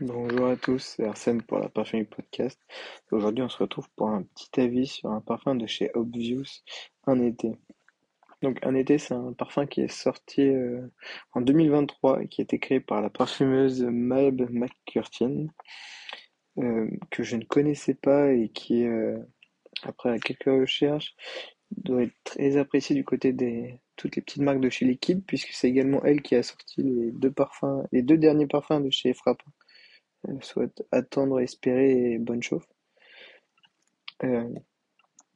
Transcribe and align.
Bonjour 0.00 0.46
à 0.46 0.54
tous, 0.54 0.78
c'est 0.78 1.04
Arsène 1.04 1.42
pour 1.42 1.58
la 1.58 1.68
Parfumerie 1.68 2.06
Podcast. 2.06 2.60
Aujourd'hui, 3.10 3.42
on 3.42 3.48
se 3.48 3.58
retrouve 3.58 3.88
pour 3.96 4.08
un 4.10 4.22
petit 4.22 4.60
avis 4.60 4.86
sur 4.86 5.10
un 5.10 5.20
parfum 5.20 5.56
de 5.56 5.66
chez 5.66 5.90
Obvious, 5.94 6.62
Un 7.08 7.20
été. 7.20 7.50
Donc, 8.40 8.60
Un 8.62 8.76
été, 8.76 8.98
c'est 8.98 9.14
un 9.14 9.32
parfum 9.32 9.66
qui 9.66 9.80
est 9.80 9.92
sorti 9.92 10.42
euh, 10.42 10.86
en 11.32 11.40
2023 11.40 12.22
et 12.22 12.28
qui 12.28 12.40
a 12.40 12.44
été 12.44 12.60
créé 12.60 12.78
par 12.78 13.02
la 13.02 13.10
parfumeuse 13.10 13.82
Maeb 13.82 14.48
McCurtain, 14.50 15.48
euh, 16.58 16.88
que 17.10 17.24
je 17.24 17.34
ne 17.34 17.44
connaissais 17.44 17.94
pas 17.94 18.32
et 18.32 18.50
qui, 18.50 18.86
euh, 18.86 19.18
après 19.82 20.20
quelques 20.20 20.44
recherches, 20.44 21.16
doit 21.72 22.04
être 22.04 22.14
très 22.22 22.56
apprécié 22.56 22.94
du 22.94 23.04
côté 23.04 23.32
des 23.32 23.80
toutes 23.96 24.14
les 24.14 24.22
petites 24.22 24.42
marques 24.42 24.60
de 24.60 24.70
chez 24.70 24.84
Liquid, 24.84 25.24
puisque 25.26 25.50
c'est 25.50 25.68
également 25.68 26.04
elle 26.04 26.22
qui 26.22 26.36
a 26.36 26.44
sorti 26.44 26.84
les 26.84 27.10
deux 27.10 27.32
parfums, 27.32 27.82
les 27.90 28.02
deux 28.02 28.16
derniers 28.16 28.46
parfums 28.46 28.80
de 28.80 28.90
chez 28.90 29.12
Frappin. 29.12 29.50
Soit 30.40 30.82
attendre, 30.92 31.40
espérer 31.40 32.12
et 32.12 32.18
bonne 32.18 32.42
chauffe. 32.42 32.66
Euh, 34.24 34.48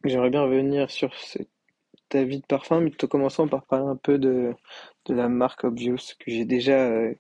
j'aimerais 0.05 0.31
bien 0.31 0.43
revenir 0.43 0.91
sur 0.91 1.15
cet 1.17 1.49
avis 2.13 2.41
de 2.41 2.47
parfum, 2.47 2.81
mais 2.81 2.91
tout 2.91 3.07
en 3.07 3.09
commençant 3.09 3.49
par 3.49 3.65
parler 3.67 3.87
un 3.87 3.97
peu 3.97 4.19
de, 4.19 4.55
de 5.07 5.15
la 5.15 5.29
marque 5.29 5.65
Obvious, 5.65 6.15
que 6.19 6.31
j'ai 6.31 6.45
déjà 6.45 6.89
euh, 6.89 7.15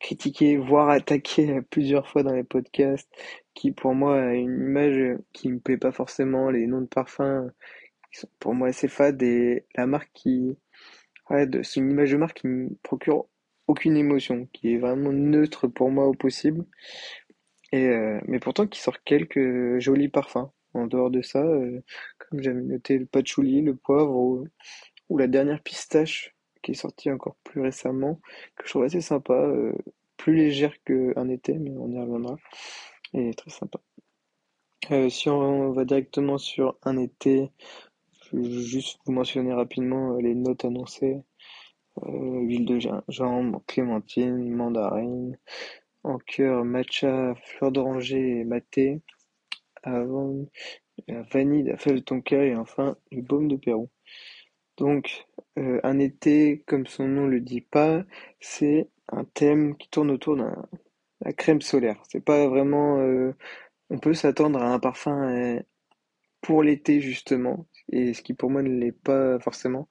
critiqué, 0.00 0.56
voire 0.56 0.90
attaqué 0.90 1.60
plusieurs 1.70 2.08
fois 2.08 2.22
dans 2.22 2.34
les 2.34 2.44
podcasts, 2.44 3.10
qui 3.54 3.72
pour 3.72 3.94
moi 3.94 4.20
a 4.20 4.34
une 4.34 4.54
image 4.54 5.18
qui 5.32 5.50
me 5.50 5.60
plaît 5.60 5.78
pas 5.78 5.92
forcément, 5.92 6.50
les 6.50 6.66
noms 6.66 6.82
de 6.82 6.86
parfums 6.86 7.50
qui 8.12 8.20
sont 8.20 8.28
pour 8.38 8.54
moi 8.54 8.68
assez 8.68 8.88
fades, 8.88 9.22
et 9.22 9.66
la 9.76 9.86
marque 9.86 10.10
qui... 10.14 10.56
Ouais, 11.30 11.48
c'est 11.62 11.80
une 11.80 11.90
image 11.90 12.12
de 12.12 12.16
marque 12.18 12.40
qui 12.40 12.48
me 12.48 12.70
procure 12.82 13.26
aucune 13.66 13.96
émotion, 13.96 14.48
qui 14.52 14.74
est 14.74 14.78
vraiment 14.78 15.12
neutre 15.12 15.68
pour 15.68 15.90
moi 15.90 16.06
au 16.06 16.14
possible. 16.14 16.64
Et, 17.72 17.86
euh, 17.88 18.20
mais 18.28 18.38
pourtant 18.38 18.66
qui 18.66 18.80
sort 18.80 19.02
quelques 19.04 19.78
jolis 19.80 20.08
parfums. 20.08 20.50
En 20.74 20.86
dehors 20.86 21.10
de 21.10 21.22
ça, 21.22 21.42
euh, 21.42 21.80
comme 22.18 22.42
j'avais 22.42 22.60
noté 22.60 22.98
le 22.98 23.06
patchouli, 23.06 23.62
le 23.62 23.76
poivre 23.76 24.14
ou, 24.16 24.48
la 25.16 25.28
dernière 25.28 25.62
pistache 25.62 26.34
qui 26.62 26.72
est 26.72 26.74
sortie 26.74 27.10
encore 27.10 27.36
plus 27.44 27.60
récemment, 27.60 28.20
que 28.56 28.64
je 28.64 28.70
trouve 28.70 28.84
assez 28.84 29.00
sympa, 29.00 29.34
euh, 29.34 29.72
plus 30.16 30.34
légère 30.34 30.74
qu'un 30.84 31.28
été, 31.28 31.58
mais 31.58 31.70
on 31.78 31.90
y 31.90 31.98
reviendra, 32.00 32.36
et 33.12 33.34
très 33.34 33.50
sympa. 33.50 33.80
si 35.10 35.28
on 35.28 35.72
va 35.72 35.84
directement 35.84 36.38
sur 36.38 36.78
un 36.82 36.96
été, 36.96 37.50
je 38.32 38.36
vais 38.38 38.62
juste 38.62 38.98
vous 39.04 39.12
mentionner 39.12 39.52
rapidement 39.52 40.16
les 40.16 40.34
notes 40.34 40.64
annoncées. 40.64 41.18
Euh, 42.02 42.40
huile 42.40 42.64
de 42.64 42.78
gingembre, 42.80 43.62
clémentine, 43.66 44.50
mandarine, 44.50 45.38
en 46.02 46.18
cœur, 46.18 46.64
matcha, 46.64 47.34
fleur 47.36 47.70
d'oranger 47.70 48.40
et 48.40 48.44
maté, 48.44 49.00
avant, 49.84 50.44
la 51.08 51.22
vanille, 51.22 51.64
de 51.64 51.98
tonka 52.00 52.44
et 52.44 52.56
enfin 52.56 52.96
du 53.12 53.22
baume 53.22 53.48
de 53.48 53.56
Pérou. 53.56 53.90
Donc, 54.76 55.26
euh, 55.58 55.80
un 55.84 55.98
été, 56.00 56.64
comme 56.66 56.86
son 56.86 57.06
nom 57.06 57.26
le 57.28 57.40
dit 57.40 57.60
pas, 57.60 58.04
c'est 58.40 58.88
un 59.08 59.24
thème 59.24 59.76
qui 59.76 59.88
tourne 59.88 60.10
autour 60.10 60.36
de 60.36 60.44
la 61.20 61.32
crème 61.32 61.60
solaire. 61.62 62.02
C'est 62.08 62.24
pas 62.24 62.48
vraiment. 62.48 62.98
Euh, 62.98 63.34
on 63.90 63.98
peut 63.98 64.14
s'attendre 64.14 64.60
à 64.60 64.72
un 64.74 64.80
parfum 64.80 65.62
pour 66.40 66.62
l'été 66.62 67.00
justement, 67.00 67.66
et 67.90 68.14
ce 68.14 68.22
qui 68.22 68.34
pour 68.34 68.50
moi 68.50 68.62
ne 68.62 68.68
l'est 68.68 68.92
pas 68.92 69.38
forcément. 69.40 69.88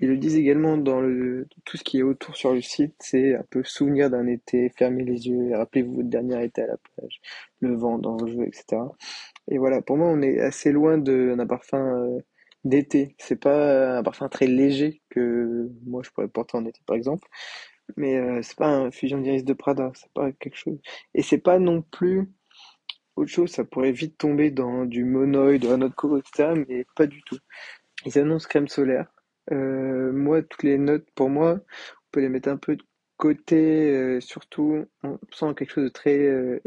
Ils 0.00 0.08
le 0.08 0.18
disent 0.18 0.36
également 0.36 0.76
dans 0.76 1.00
le, 1.00 1.48
tout 1.64 1.76
ce 1.76 1.84
qui 1.84 1.98
est 1.98 2.02
autour 2.02 2.36
sur 2.36 2.52
le 2.52 2.60
site, 2.60 2.94
c'est 3.00 3.34
un 3.34 3.44
peu 3.50 3.62
souvenir 3.64 4.10
d'un 4.10 4.26
été, 4.26 4.70
fermez 4.76 5.04
les 5.04 5.28
yeux, 5.28 5.56
rappelez-vous 5.56 5.96
votre 5.96 6.08
dernier 6.08 6.44
été 6.44 6.62
à 6.62 6.66
la 6.66 6.76
plage, 6.76 7.20
le 7.60 7.74
vent 7.74 7.98
dans 7.98 8.16
vos 8.16 8.26
jeux, 8.26 8.44
etc. 8.46 8.82
Et 9.48 9.58
voilà, 9.58 9.80
pour 9.82 9.96
moi, 9.96 10.08
on 10.08 10.20
est 10.22 10.40
assez 10.40 10.72
loin 10.72 10.98
d'un 10.98 11.46
parfum 11.46 11.78
euh, 11.78 12.20
d'été. 12.64 13.14
C'est 13.18 13.40
pas 13.40 13.98
un 13.98 14.02
parfum 14.02 14.28
très 14.28 14.46
léger 14.46 15.02
que 15.10 15.70
moi 15.86 16.02
je 16.04 16.10
pourrais 16.10 16.28
porter 16.28 16.56
en 16.58 16.66
été, 16.66 16.80
par 16.86 16.96
exemple. 16.96 17.28
Mais 17.96 18.16
euh, 18.16 18.42
c'est 18.42 18.56
pas 18.56 18.68
un 18.68 18.90
fusion 18.90 19.20
d'iris 19.20 19.44
de 19.44 19.52
Prada, 19.54 19.92
c'est 19.94 20.12
pas 20.12 20.32
quelque 20.32 20.56
chose. 20.56 20.78
Et 21.14 21.22
c'est 21.22 21.38
pas 21.38 21.58
non 21.58 21.82
plus 21.82 22.28
autre 23.16 23.30
chose, 23.30 23.50
ça 23.50 23.64
pourrait 23.64 23.92
vite 23.92 24.18
tomber 24.18 24.50
dans 24.50 24.84
du 24.84 25.04
monoïde, 25.04 25.62
de 25.62 25.68
un 25.68 25.82
autre 25.82 25.94
coco, 25.96 26.18
etc. 26.18 26.54
Mais 26.68 26.86
pas 26.96 27.06
du 27.06 27.22
tout. 27.22 27.38
Ils 28.06 28.18
annoncent 28.18 28.48
crème 28.48 28.68
solaire. 28.68 29.06
Euh, 29.52 30.12
moi, 30.12 30.42
toutes 30.42 30.62
les 30.62 30.78
notes, 30.78 31.08
pour 31.14 31.30
moi, 31.30 31.54
on 31.54 32.10
peut 32.10 32.20
les 32.20 32.28
mettre 32.28 32.48
un 32.48 32.56
peu 32.56 32.76
de 32.76 32.82
côté, 33.16 33.90
euh, 33.92 34.20
surtout, 34.20 34.84
on 35.02 35.18
sent 35.32 35.54
quelque 35.56 35.70
chose 35.70 35.84
de 35.84 35.88
très 35.88 36.18
euh, 36.18 36.60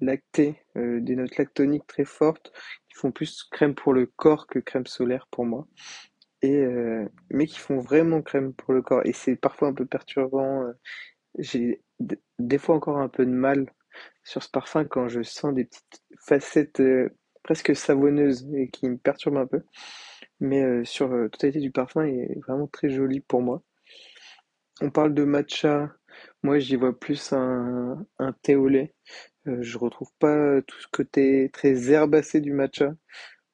lacté, 0.00 0.56
des 0.74 1.16
notes 1.16 1.36
lactoniques 1.36 1.86
très 1.86 2.04
fortes, 2.04 2.52
qui 2.88 2.94
font 2.98 3.12
plus 3.12 3.44
crème 3.44 3.74
pour 3.74 3.92
le 3.92 4.06
corps 4.06 4.46
que 4.46 4.58
crème 4.58 4.86
solaire 4.86 5.28
pour 5.30 5.46
moi. 5.46 5.66
Et, 6.42 6.66
mais 7.30 7.46
qui 7.46 7.60
font 7.60 7.78
vraiment 7.78 8.20
crème 8.20 8.52
pour 8.52 8.74
le 8.74 8.82
corps. 8.82 9.02
Et 9.04 9.12
c'est 9.12 9.36
parfois 9.36 9.68
un 9.68 9.74
peu 9.74 9.86
perturbant. 9.86 10.64
J'ai 11.38 11.82
des 12.40 12.58
fois 12.58 12.74
encore 12.74 12.98
un 12.98 13.08
peu 13.08 13.24
de 13.24 13.30
mal 13.30 13.70
sur 14.24 14.42
ce 14.42 14.50
parfum 14.50 14.84
quand 14.84 15.06
je 15.06 15.22
sens 15.22 15.54
des 15.54 15.66
petites 15.66 16.02
facettes 16.18 16.82
presque 17.44 17.76
savonneuses 17.76 18.48
et 18.56 18.70
qui 18.70 18.88
me 18.88 18.96
perturbent 18.96 19.38
un 19.38 19.46
peu 19.46 19.62
mais 20.42 20.62
euh, 20.62 20.84
sur 20.84 21.08
la 21.08 21.16
euh, 21.16 21.28
totalité 21.28 21.60
du 21.60 21.70
parfum, 21.70 22.04
est 22.04 22.38
vraiment 22.40 22.66
très 22.66 22.90
joli 22.90 23.20
pour 23.20 23.42
moi. 23.42 23.62
On 24.80 24.90
parle 24.90 25.14
de 25.14 25.24
matcha, 25.24 25.94
moi 26.42 26.58
j'y 26.58 26.76
vois 26.76 26.98
plus 26.98 27.32
un, 27.32 28.04
un 28.18 28.32
thé 28.42 28.56
au 28.56 28.68
lait. 28.68 28.94
Euh, 29.46 29.62
je 29.62 29.78
retrouve 29.78 30.10
pas 30.18 30.60
tout 30.62 30.78
ce 30.80 30.88
côté 30.92 31.50
très 31.52 31.90
herbacé 31.92 32.40
du 32.40 32.52
matcha, 32.52 32.94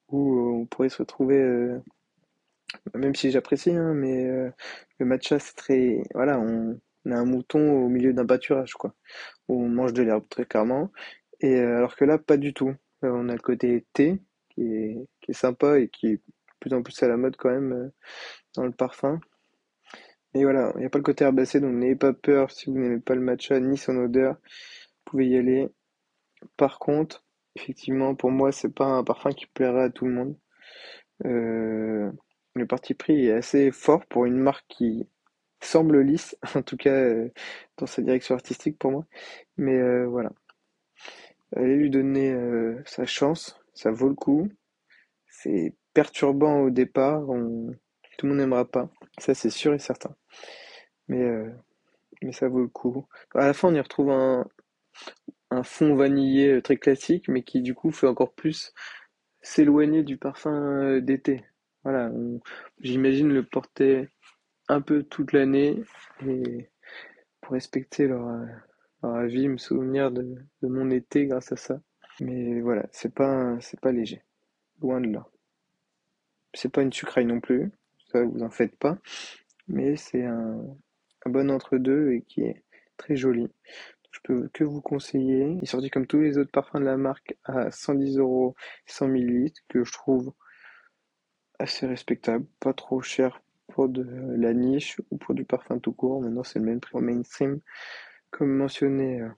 où 0.09 0.63
on 0.63 0.67
pourrait 0.67 0.89
se 0.89 0.99
retrouver, 0.99 1.79
même 2.95 3.15
si 3.15 3.31
j'apprécie, 3.31 3.73
hein, 3.73 3.95
mais 3.95 4.25
le 4.99 5.07
matcha 5.07 5.39
c'est 5.39 5.55
très, 5.57 6.03
voilà, 6.15 6.39
on, 6.41 6.81
a 7.11 7.17
un 7.17 7.25
mouton 7.25 7.85
au 7.85 7.89
milieu 7.89 8.13
d'un 8.13 8.27
pâturage, 8.27 8.75
quoi, 8.75 8.95
où 9.49 9.63
on 9.63 9.69
mange 9.69 9.93
de 9.95 10.03
l'herbe 10.03 10.29
très 10.31 10.47
clairement, 10.47 10.91
et 11.41 11.59
alors 11.59 11.97
que 11.97 12.05
là 12.05 12.19
pas 12.19 12.37
du 12.39 12.55
tout. 12.55 12.75
on 13.03 13.29
a 13.29 13.35
le 13.35 13.41
côté 13.41 13.87
thé 13.93 14.21
qui 14.51 14.63
est, 14.75 15.09
qui 15.21 15.33
est 15.33 15.35
sympa 15.35 15.81
et 15.81 15.89
qui 15.89 16.21
plus 16.61 16.73
en 16.73 16.83
plus 16.83 17.03
à 17.03 17.09
la 17.09 17.17
mode 17.17 17.37
quand 17.37 17.51
même 17.51 17.73
euh, 17.73 17.89
dans 18.55 18.65
le 18.65 18.73
parfum. 18.73 19.21
Et 20.35 20.45
voilà, 20.45 20.73
il 20.77 20.81
n'y 20.81 20.87
a 20.87 20.91
pas 20.91 20.99
le 20.99 21.05
côté 21.05 21.25
herbacé, 21.25 21.61
donc 21.61 21.75
n'ayez 21.75 21.97
pas 21.97 22.13
peur 22.13 22.51
si 22.51 22.67
vous 22.71 22.79
n'aimez 22.79 23.01
pas 23.01 23.15
le 23.15 23.23
matcha 23.23 23.59
ni 23.61 23.79
son 23.79 23.97
odeur, 23.97 24.35
vous 24.35 25.11
pouvez 25.13 25.29
y 25.29 25.37
aller. 25.37 25.69
Par 26.57 26.79
contre, 26.79 27.25
effectivement, 27.57 28.15
pour 28.15 28.31
moi, 28.31 28.53
c'est 28.53 28.69
pas 28.75 28.87
un 28.87 29.05
parfum 29.05 29.33
qui 29.33 29.47
plaira 29.47 29.85
à 29.85 29.91
tout 29.91 30.07
le 30.07 30.13
monde. 30.13 30.37
Euh, 31.25 32.11
le 32.55 32.67
parti 32.67 32.95
pris 32.95 33.27
est 33.27 33.33
assez 33.33 33.71
fort 33.73 34.05
pour 34.07 34.27
une 34.27 34.39
marque 34.39 34.67
qui 34.69 35.09
semble 35.61 36.01
lisse, 36.01 36.37
en 36.55 36.63
tout 36.63 36.77
cas 36.77 36.91
euh, 36.93 37.31
dans 37.79 37.87
sa 37.87 38.03
direction 38.03 38.35
artistique 38.35 38.79
pour 38.79 38.93
moi. 38.93 39.07
Mais 39.57 40.05
voilà, 40.07 40.31
allez 41.57 41.77
lui 41.77 41.91
donner 41.91 42.37
sa 42.85 43.07
chance, 43.07 43.61
ça 43.75 43.91
vaut 43.91 44.09
le 44.09 44.15
coup. 44.15 44.49
C'est 45.31 45.75
perturbant 45.99 46.61
au 46.61 46.71
départ, 46.71 47.27
tout 47.27 48.27
le 48.27 48.29
monde 48.29 48.39
n'aimera 48.39 48.65
pas, 48.65 48.89
ça 49.19 49.35
c'est 49.35 49.51
sûr 49.51 49.75
et 49.75 49.81
certain. 49.81 50.15
Mais, 51.09 51.25
euh, 51.25 51.51
mais 52.23 52.31
ça 52.31 52.47
vaut 52.47 52.61
le 52.61 52.69
coup. 52.69 53.09
À 53.35 53.47
la 53.47 53.53
fin, 53.53 53.67
on 53.71 53.75
y 53.75 53.81
retrouve 53.81 54.11
un, 54.13 54.47
un 55.51 55.65
fond 55.65 55.97
vanillé 55.97 56.53
euh, 56.53 56.63
très 56.63 56.77
classique, 56.77 57.27
mais 57.27 57.43
qui 57.43 57.63
du 57.63 57.75
coup 57.75 57.91
fait 57.91 58.07
encore 58.07 58.33
plus 58.33 58.73
s'éloigner 59.43 60.05
du 60.05 60.19
parfum 60.19 60.53
euh, 60.55 61.01
d'été. 61.01 61.45
Voilà, 61.83 62.13
j'imagine 62.79 63.33
le 63.33 63.43
porter 63.43 64.09
un 64.69 64.81
peu 64.81 65.03
toute 65.03 65.33
l'année 65.33 65.83
et 66.25 66.71
pour 67.41 67.55
respecter 67.55 68.07
leur, 68.07 68.25
leur 69.03 69.17
avis, 69.17 69.49
me 69.49 69.59
souvenir 69.59 70.13
de, 70.13 70.23
de 70.63 70.69
mon 70.69 70.93
été 70.93 71.27
grâce 71.27 71.51
à 71.51 71.57
ça. 71.57 71.81
Mais 72.21 72.61
voilà, 72.61 72.87
c'est 72.93 73.13
pas, 73.13 73.59
c'est 73.61 73.81
pas 73.81 73.91
léger. 73.91 74.23
Loin 74.81 75.01
de 75.01 75.09
là. 75.09 75.27
C'est 76.61 76.71
pas 76.71 76.83
une 76.83 76.93
sucraille 76.93 77.25
non 77.25 77.39
plus, 77.39 77.71
ça 78.11 78.25
vous 78.25 78.43
en 78.43 78.51
faites 78.51 78.77
pas, 78.77 78.99
mais 79.69 79.95
c'est 79.95 80.25
un, 80.25 80.61
bon 81.25 81.53
entre-deux 81.53 82.11
et 82.15 82.23
qui 82.23 82.41
est 82.41 82.65
très 82.97 83.15
joli. 83.15 83.49
Je 84.11 84.19
peux 84.25 84.51
que 84.53 84.65
vous 84.65 84.81
conseiller. 84.81 85.53
Il 85.53 85.63
est 85.63 85.67
sorti 85.67 85.89
comme 85.89 86.09
tous 86.09 86.19
les 86.19 86.37
autres 86.37 86.51
parfums 86.51 86.81
de 86.81 86.85
la 86.85 86.97
marque 86.97 87.37
à 87.45 87.71
110 87.71 88.19
euros 88.19 88.57
100 88.87 89.07
ml 89.07 89.53
que 89.69 89.85
je 89.85 89.93
trouve 89.93 90.33
assez 91.61 91.87
respectable, 91.87 92.45
pas 92.59 92.73
trop 92.73 93.03
cher 93.03 93.41
pour 93.69 93.89
de 93.89 94.03
la 94.37 94.53
niche 94.53 95.01
ou 95.13 95.17
pour 95.17 95.37
du 95.37 95.45
parfum 95.45 95.79
tout 95.79 95.93
court. 95.93 96.21
Maintenant, 96.23 96.43
c'est 96.43 96.59
le 96.59 96.65
même 96.65 96.81
prix 96.81 96.99
en 96.99 97.03
mainstream. 97.03 97.61
Comme 98.33 98.51
mentionné 98.51 99.21
euh, 99.21 99.29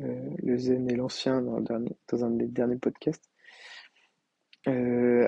euh, 0.00 0.30
le 0.42 0.56
Zen 0.56 0.90
et 0.90 0.96
l'ancien 0.96 1.42
dans 1.42 2.24
un 2.24 2.30
des 2.30 2.46
derniers 2.46 2.78
podcasts. 2.78 3.31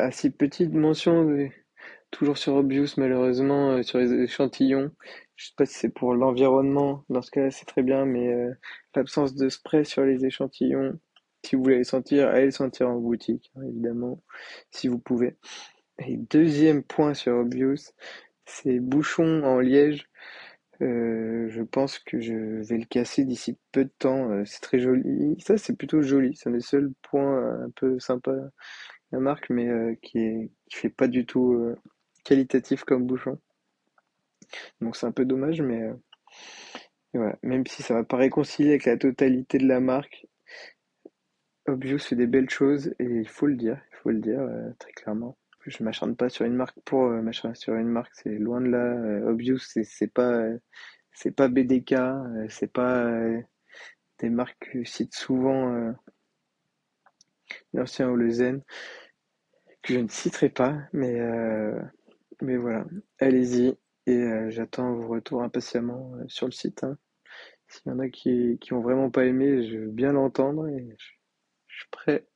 Assez 0.04 0.28
petite 0.28 0.74
mention, 0.74 1.26
toujours 2.10 2.36
sur 2.36 2.56
Obvious 2.56 2.88
malheureusement, 2.98 3.70
euh, 3.70 3.82
sur 3.82 3.98
les 3.98 4.12
échantillons, 4.12 4.90
Je 5.36 5.46
sais 5.46 5.54
pas 5.56 5.64
si 5.64 5.78
c'est 5.78 5.88
pour 5.88 6.14
l'environnement, 6.14 7.04
dans 7.08 7.22
ce 7.22 7.30
cas-là 7.30 7.50
c'est 7.50 7.64
très 7.64 7.82
bien, 7.82 8.04
mais 8.04 8.30
euh, 8.30 8.52
l'absence 8.94 9.34
de 9.34 9.48
spray 9.48 9.86
sur 9.86 10.04
les 10.04 10.26
échantillons, 10.26 11.00
si 11.42 11.56
vous 11.56 11.62
voulez 11.62 11.78
les 11.78 11.84
sentir, 11.84 12.28
allez 12.28 12.44
les 12.46 12.50
sentir 12.50 12.90
en 12.90 12.98
boutique, 12.98 13.50
hein, 13.56 13.62
évidemment, 13.66 14.22
si 14.70 14.88
vous 14.88 14.98
pouvez. 14.98 15.38
Et 16.00 16.18
deuxième 16.18 16.82
point 16.82 17.14
sur 17.14 17.36
Obvious, 17.36 17.94
c'est 18.44 18.80
bouchons 18.80 19.42
en 19.42 19.58
liège. 19.60 20.06
Euh, 20.82 21.48
je 21.48 21.62
pense 21.62 21.98
que 21.98 22.20
je 22.20 22.34
vais 22.68 22.78
le 22.78 22.84
casser 22.84 23.24
d'ici 23.24 23.56
peu 23.72 23.84
de 23.84 23.92
temps. 23.98 24.44
C'est 24.44 24.60
très 24.60 24.80
joli. 24.80 25.36
Ça, 25.40 25.56
c'est 25.56 25.76
plutôt 25.76 26.02
joli. 26.02 26.36
C'est 26.36 26.50
un 26.50 26.52
des 26.52 26.60
seuls 26.60 26.92
points 27.02 27.64
un 27.64 27.70
peu 27.76 27.98
sympa 28.00 28.32
marque, 29.20 29.50
mais 29.50 29.68
euh, 29.68 29.94
qui 30.02 30.18
est 30.18 30.50
qui 30.68 30.76
fait 30.76 30.90
pas 30.90 31.08
du 31.08 31.26
tout 31.26 31.54
euh, 31.54 31.76
qualitatif 32.24 32.84
comme 32.84 33.06
bouchon. 33.06 33.38
Donc 34.80 34.96
c'est 34.96 35.06
un 35.06 35.12
peu 35.12 35.24
dommage, 35.24 35.62
mais 35.62 35.82
euh, 35.82 35.94
voilà. 37.14 37.38
Même 37.42 37.66
si 37.66 37.82
ça 37.82 37.94
va 37.94 38.04
pas 38.04 38.16
réconcilier 38.16 38.70
avec 38.70 38.86
la 38.86 38.96
totalité 38.96 39.58
de 39.58 39.66
la 39.66 39.80
marque, 39.80 40.26
Obvious 41.66 41.98
fait 41.98 42.16
des 42.16 42.26
belles 42.26 42.50
choses 42.50 42.94
et 42.98 43.04
il 43.04 43.28
faut 43.28 43.46
le 43.46 43.56
dire, 43.56 43.80
il 43.92 43.96
faut 43.96 44.10
le 44.10 44.20
dire 44.20 44.46
très 44.78 44.92
clairement. 44.92 45.38
Je 45.66 45.82
m'acharne 45.82 46.14
pas 46.14 46.28
sur 46.28 46.44
une 46.44 46.54
marque 46.54 46.78
pour 46.84 47.08
m'acharner 47.08 47.54
sur 47.54 47.74
une 47.74 47.88
marque, 47.88 48.14
c'est 48.14 48.36
loin 48.38 48.60
de 48.60 48.66
là. 48.66 49.26
Obvious, 49.30 49.58
c'est 49.58 50.12
pas 50.12 50.44
c'est 51.12 51.30
pas 51.30 51.48
BDK, 51.48 51.94
c'est 52.50 52.70
pas 52.70 53.08
des 54.18 54.28
marques 54.28 54.72
que 54.72 54.84
cite 54.84 55.14
souvent, 55.14 55.94
l'ancien 57.72 58.10
ou 58.10 58.16
le 58.16 58.30
Zen, 58.30 58.62
que 59.84 59.94
je 59.94 60.00
ne 60.00 60.08
citerai 60.08 60.50
pas, 60.50 60.78
mais 60.92 61.20
euh, 61.20 61.80
mais 62.42 62.56
voilà, 62.56 62.86
allez-y 63.20 63.76
et 64.06 64.16
euh, 64.16 64.50
j'attends 64.50 64.94
vos 64.94 65.08
retours 65.08 65.42
impatiemment 65.42 66.12
euh, 66.16 66.24
sur 66.28 66.46
le 66.46 66.52
site. 66.52 66.84
hein. 66.84 66.98
S'il 67.68 67.90
y 67.92 67.94
en 67.94 67.98
a 68.00 68.08
qui 68.10 68.58
qui 68.60 68.72
ont 68.74 68.82
vraiment 68.82 69.10
pas 69.10 69.24
aimé, 69.26 69.66
je 69.68 69.78
veux 69.78 69.90
bien 69.90 70.12
l'entendre 70.12 70.68
et 70.68 70.96
je 70.98 71.06
je 71.68 71.78
suis 71.80 71.88
prêt 71.90 72.26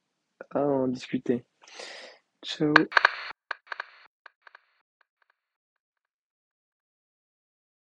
à 0.50 0.62
en 0.66 0.88
discuter. 0.88 1.44
Ciao. 2.44 2.74